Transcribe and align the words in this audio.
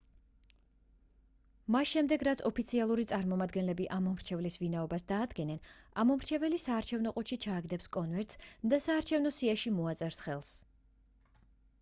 მას 1.73 1.89
შემდეგ 1.89 2.23
რაც 2.27 2.39
ოფიციალური 2.49 3.05
წარმომადგენლები 3.11 3.85
ამომრჩევლის 3.97 4.57
ვინაობას 4.61 5.05
დაადგენენ 5.13 5.61
ამომრჩეველი 6.05 6.61
საარჩევნო 6.65 7.13
ყუთში 7.19 7.39
ჩააგდებს 7.47 7.91
კონვერტს 7.99 8.41
და 8.73 8.81
საარჩევნო 8.87 9.35
სიაში 9.37 9.75
მოაწერს 9.77 10.25
ხელს 10.27 10.51